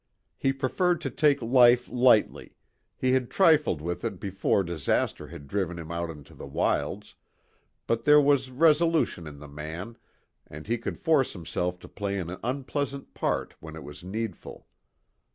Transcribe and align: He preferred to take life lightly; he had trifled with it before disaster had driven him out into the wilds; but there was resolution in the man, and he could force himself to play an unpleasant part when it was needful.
He 0.35 0.51
preferred 0.51 0.99
to 1.01 1.11
take 1.11 1.43
life 1.43 1.87
lightly; 1.87 2.55
he 2.97 3.11
had 3.11 3.29
trifled 3.29 3.83
with 3.83 4.03
it 4.03 4.19
before 4.19 4.63
disaster 4.63 5.27
had 5.27 5.47
driven 5.47 5.77
him 5.77 5.91
out 5.91 6.09
into 6.09 6.33
the 6.33 6.47
wilds; 6.47 7.13
but 7.85 8.03
there 8.03 8.19
was 8.19 8.49
resolution 8.49 9.27
in 9.27 9.37
the 9.37 9.47
man, 9.47 9.99
and 10.47 10.65
he 10.65 10.79
could 10.79 10.97
force 10.97 11.33
himself 11.33 11.77
to 11.81 11.87
play 11.87 12.17
an 12.17 12.35
unpleasant 12.43 13.13
part 13.13 13.53
when 13.59 13.75
it 13.75 13.83
was 13.83 14.03
needful. 14.03 14.65